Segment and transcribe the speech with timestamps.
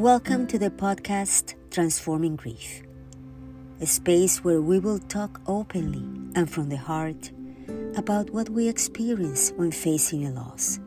[0.00, 2.80] Welcome to the podcast Transforming Grief,
[3.82, 6.00] a space where we will talk openly
[6.34, 7.30] and from the heart
[7.96, 10.80] about what we experience when facing a loss.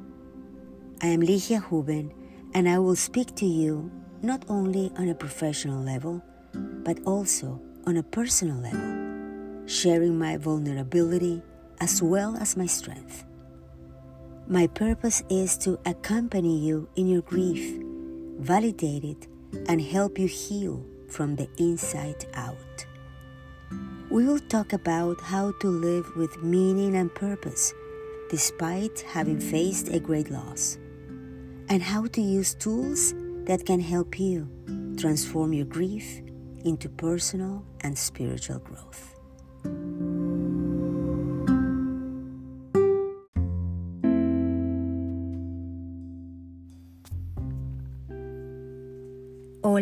[1.04, 2.12] I am Ligia Huben,
[2.56, 3.92] and I will speak to you
[4.24, 6.20] not only on a professional level,
[6.84, 11.44] but also on a personal level, sharing my vulnerability
[11.80, 13.26] as well as my strength.
[14.48, 17.80] My purpose is to accompany you in your grief,
[18.40, 19.28] validate it,
[19.68, 22.86] and help you heal from the inside out.
[24.10, 27.74] We will talk about how to live with meaning and purpose
[28.30, 30.78] despite having faced a great loss,
[31.70, 33.14] and how to use tools
[33.46, 34.48] that can help you
[34.98, 36.22] transform your grief
[36.66, 39.14] into personal and spiritual growth.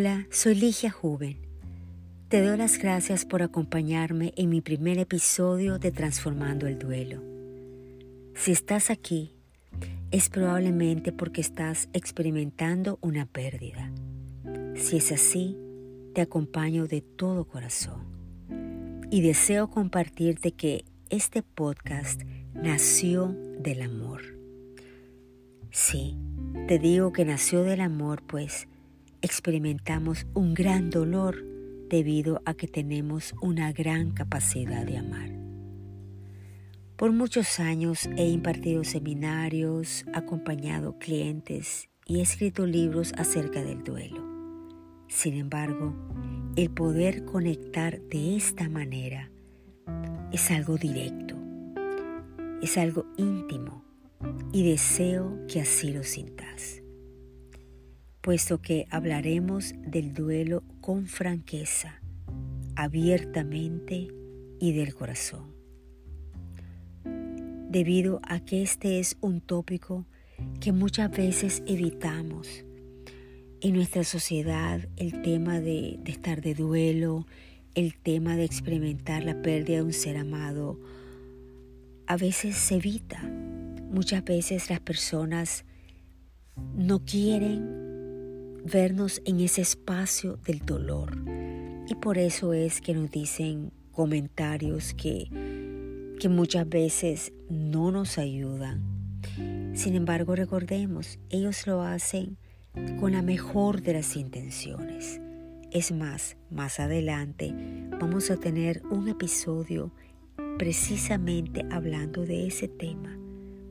[0.04, 1.36] Hola, soy Ligia Juven.
[2.26, 7.22] Te doy las gracias por acompañarme en mi primer episodio de Transformando el Duelo.
[8.34, 9.36] Si estás aquí,
[10.10, 13.92] es probablemente porque estás experimentando una pérdida.
[14.74, 15.56] Si es así,
[16.16, 19.06] te acompaño de todo corazón.
[19.08, 22.22] Y deseo compartirte que este podcast
[22.54, 24.22] nació del amor.
[25.70, 26.16] Sí,
[26.66, 28.66] te digo que nació del amor, pues
[29.22, 31.44] experimentamos un gran dolor
[31.88, 35.30] debido a que tenemos una gran capacidad de amar.
[36.96, 44.28] Por muchos años he impartido seminarios, acompañado clientes y he escrito libros acerca del duelo.
[45.08, 45.94] Sin embargo,
[46.56, 49.30] el poder conectar de esta manera
[50.32, 51.36] es algo directo,
[52.60, 53.84] es algo íntimo
[54.52, 56.81] y deseo que así lo sintas
[58.22, 62.00] puesto que hablaremos del duelo con franqueza,
[62.76, 64.08] abiertamente
[64.60, 65.52] y del corazón.
[67.68, 70.06] Debido a que este es un tópico
[70.60, 72.64] que muchas veces evitamos.
[73.60, 77.26] En nuestra sociedad el tema de, estar de duelo,
[77.74, 80.78] el tema de experimentar la pérdida de un ser amado,
[82.06, 83.20] a veces se evita.
[83.90, 85.64] Muchas veces las personas
[86.76, 87.81] no quieren
[88.64, 91.16] vernos en ese espacio del dolor.
[91.88, 95.28] Y por eso es que nos dicen comentarios que,
[96.18, 98.82] que muchas veces no nos ayudan.
[99.74, 102.36] Sin embargo, recordemos, ellos lo hacen
[103.00, 105.20] con la mejor de las intenciones.
[105.70, 107.54] Es más, más adelante
[107.98, 109.92] vamos a tener un episodio
[110.58, 113.18] precisamente hablando de ese tema,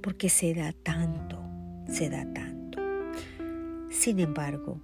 [0.01, 1.40] porque se da tanto,
[1.88, 2.61] se da tanto.
[3.91, 4.79] Sin embargo,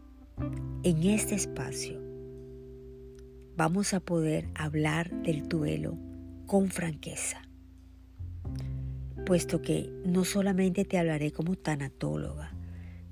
[0.84, 1.98] en este espacio
[3.56, 5.98] vamos a poder hablar del duelo
[6.46, 7.42] con franqueza,
[9.26, 12.52] puesto que no solamente te hablaré como tanatóloga,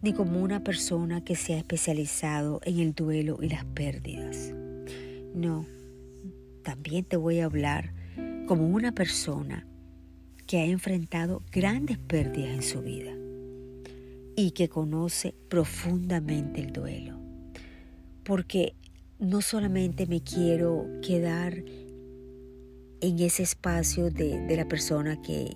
[0.01, 4.53] ni como una persona que se ha especializado en el duelo y las pérdidas.
[5.33, 5.65] No,
[6.61, 7.93] también te voy a hablar
[8.47, 9.65] como una persona
[10.45, 13.15] que ha enfrentado grandes pérdidas en su vida
[14.35, 17.19] y que conoce profundamente el duelo.
[18.23, 18.75] Porque
[19.19, 21.63] no solamente me quiero quedar
[23.01, 25.55] en ese espacio de, la persona que,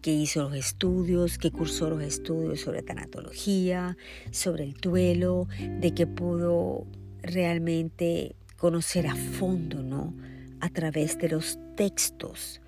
[0.00, 3.96] que hizo los estudios, que cursó los estudios sobre tanatología,
[4.30, 5.48] sobre el duelo,
[5.80, 6.86] de que pudo
[7.22, 10.14] realmente conocer a fondo, ¿no?
[10.60, 12.60] A través de los textos,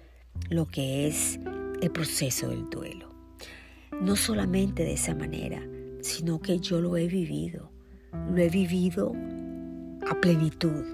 [0.50, 1.38] lo que es
[1.80, 3.13] el proceso del duelo.
[4.02, 5.62] No solamente de esa manera,
[6.04, 7.70] sino que yo lo he vivido.
[8.12, 9.12] Lo he vivido
[10.08, 10.84] a plenitud.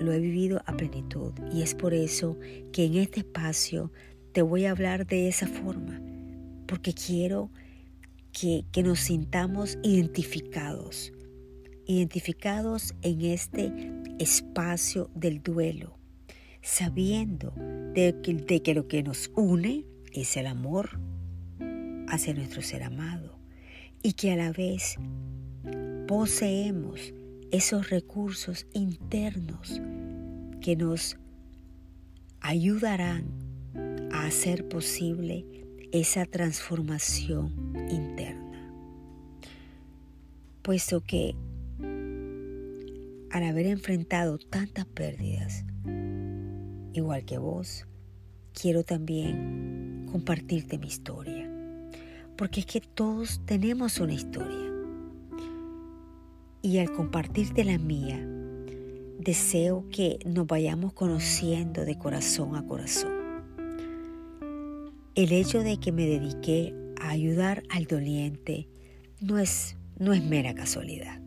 [0.00, 1.32] Lo he vivido a plenitud.
[1.52, 2.36] Y es por eso
[2.72, 3.92] que en este espacio
[4.32, 6.00] te voy a hablar de esa forma.
[6.66, 7.50] Porque quiero
[8.32, 11.12] que, que nos sintamos identificados.
[11.86, 13.72] Identificados en este
[14.18, 15.98] espacio del duelo.
[16.62, 17.52] Sabiendo
[17.94, 20.98] de que, de que lo que nos une es el amor
[22.08, 23.38] hacia nuestro ser amado
[24.02, 24.96] y que a la vez
[26.06, 27.12] poseemos
[27.50, 29.80] esos recursos internos
[30.60, 31.16] que nos
[32.40, 33.26] ayudarán
[34.12, 35.44] a hacer posible
[35.92, 38.72] esa transformación interna.
[40.62, 41.34] Puesto que
[43.30, 45.64] al haber enfrentado tantas pérdidas,
[46.92, 47.86] igual que vos,
[48.52, 51.45] quiero también compartirte mi historia
[52.36, 54.72] porque es que todos tenemos una historia.
[56.62, 58.18] Y al compartirte la mía,
[59.18, 63.12] deseo que nos vayamos conociendo de corazón a corazón.
[65.14, 68.68] El hecho de que me dediqué a ayudar al doliente
[69.20, 71.20] no es, no es mera casualidad.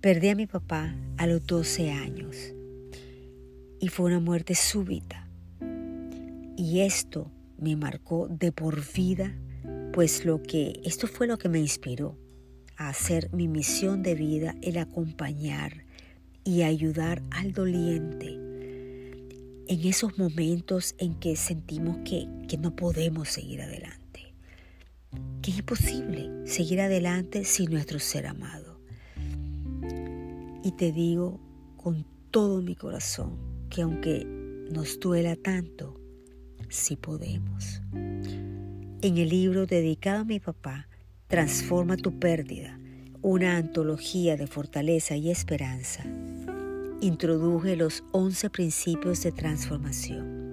[0.00, 2.36] Perdí a mi papá a los 12 años
[3.80, 5.28] y fue una muerte súbita.
[6.56, 9.34] Y esto me marcó de por vida,
[9.92, 12.18] pues lo que esto fue lo que me inspiró
[12.76, 15.84] a hacer mi misión de vida el acompañar
[16.44, 18.32] y ayudar al doliente
[19.68, 24.34] en esos momentos en que sentimos que, que no podemos seguir adelante,
[25.40, 28.80] que es imposible seguir adelante sin nuestro ser amado.
[30.64, 31.40] Y te digo
[31.76, 36.00] con todo mi corazón que aunque nos duela tanto,
[36.68, 37.82] sí podemos.
[39.04, 40.86] En el libro dedicado a mi papá,
[41.26, 42.78] Transforma tu pérdida,
[43.20, 46.04] una antología de fortaleza y esperanza,
[47.00, 50.52] introduje los 11 principios de transformación.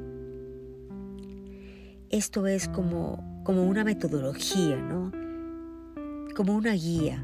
[2.09, 5.11] Esto es como, como una metodología, ¿no?
[6.35, 7.23] Como una guía,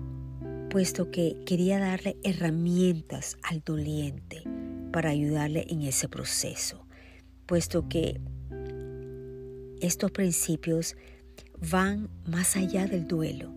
[0.69, 4.43] puesto que quería darle herramientas al doliente
[4.91, 6.85] para ayudarle en ese proceso,
[7.47, 8.21] puesto que
[9.81, 10.95] estos principios
[11.59, 13.53] van más allá del duelo.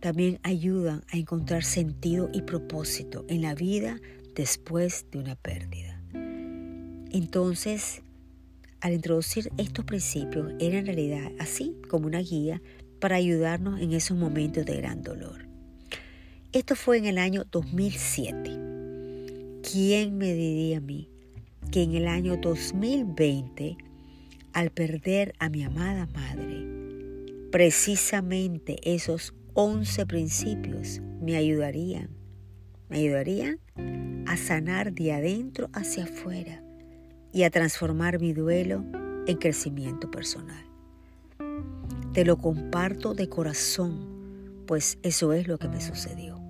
[0.00, 3.98] También ayudan a encontrar sentido y propósito en la vida
[4.34, 6.00] después de una pérdida.
[7.10, 8.02] Entonces,
[8.80, 12.62] al introducir estos principios, era en realidad así como una guía
[13.00, 15.46] para ayudarnos en esos momentos de gran dolor.
[16.52, 18.60] Esto fue en el año 2007.
[19.62, 21.08] ¿Quién me diría a mí
[21.70, 23.76] que en el año 2020,
[24.52, 26.75] al perder a mi amada madre,
[27.50, 32.16] precisamente esos 11 principios me ayudarían
[32.88, 33.58] me ayudarían
[34.26, 36.62] a sanar de adentro hacia afuera
[37.32, 38.84] y a transformar mi duelo
[39.26, 40.64] en crecimiento personal.
[42.12, 46.40] Te lo comparto de corazón, pues eso es lo que me sucedió.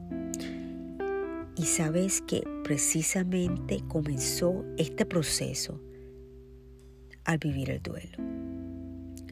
[1.56, 5.80] Y sabes que precisamente comenzó este proceso
[7.24, 8.18] al vivir el duelo.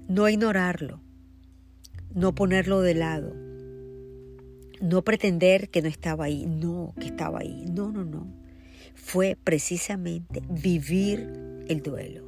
[0.08, 1.00] No ignorarlo,
[2.14, 3.34] no ponerlo de lado,
[4.80, 8.26] no pretender que no estaba ahí, no, que estaba ahí, no, no, no.
[8.94, 12.24] Fue precisamente vivir el duelo.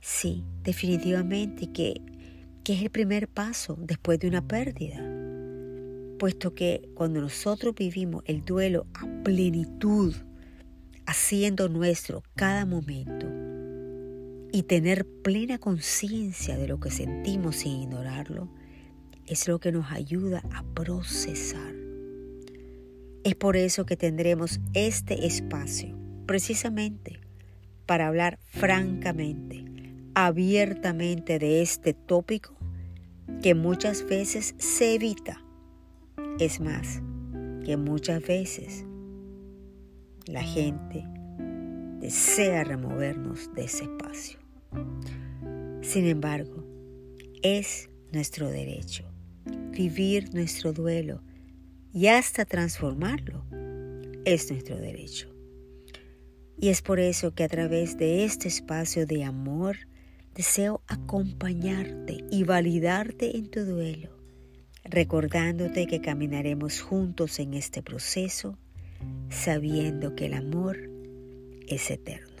[0.00, 2.00] Sí, definitivamente que,
[2.64, 5.00] que es el primer paso después de una pérdida,
[6.18, 10.14] puesto que cuando nosotros vivimos el duelo a plenitud,
[11.06, 13.41] haciendo nuestro cada momento,
[14.52, 18.48] y tener plena conciencia de lo que sentimos sin ignorarlo,
[19.26, 21.74] es lo que nos ayuda a procesar.
[23.24, 25.96] Es por eso que tendremos este espacio,
[26.26, 27.20] precisamente
[27.86, 29.64] para hablar francamente,
[30.14, 32.54] abiertamente de este tópico
[33.42, 35.42] que muchas veces se evita.
[36.38, 37.00] Es más,
[37.64, 38.84] que muchas veces
[40.26, 41.06] la gente
[42.00, 44.41] desea removernos de ese espacio.
[45.82, 46.64] Sin embargo,
[47.42, 49.12] es nuestro derecho
[49.72, 51.22] vivir nuestro duelo
[51.92, 53.44] y hasta transformarlo
[54.24, 55.28] es nuestro derecho.
[56.56, 59.76] Y es por eso que a través de este espacio de amor
[60.34, 64.10] deseo acompañarte y validarte en tu duelo,
[64.84, 68.58] recordándote que caminaremos juntos en este proceso,
[69.28, 70.78] sabiendo que el amor
[71.66, 72.31] es eterno.